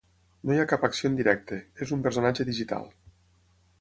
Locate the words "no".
0.49-0.53